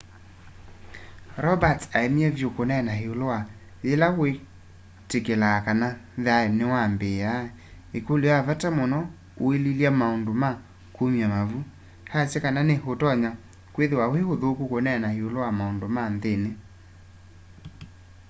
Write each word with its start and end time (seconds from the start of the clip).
roberts 1.45 1.85
aemie 1.97 2.29
vyu 2.37 2.49
kuneena 2.57 2.93
iulu 3.05 3.25
wa 3.31 3.39
yila 3.85 4.07
witikilaa 4.19 5.59
kana 5.65 5.87
thayu 6.25 6.47
niwambiia 6.57 7.33
ikulyo 7.97 8.29
ya 8.35 8.39
vata 8.47 8.69
muno 8.77 8.99
uililya 9.45 9.91
maundu 9.99 10.31
ma 10.41 10.49
kumya 10.95 11.27
mavu 11.33 11.59
aasya 12.15 12.39
kana 12.45 12.59
ni 12.67 12.75
utonya 12.91 13.31
kwithiwa 13.73 14.05
wi 14.13 14.21
uthuku 14.33 14.63
kuneena 14.71 15.07
iulu 15.17 15.37
wa 15.45 15.51
maundu 15.59 15.87
ma 15.95 16.03
nthini 16.13 16.51